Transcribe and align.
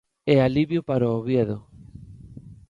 E 0.33 0.35
alivio 0.47 0.81
para 0.89 1.09
o 1.11 1.15
Oviedo. 1.19 1.57